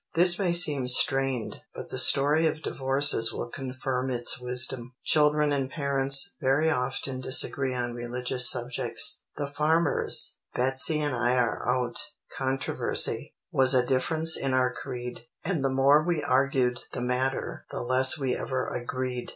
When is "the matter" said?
16.93-17.67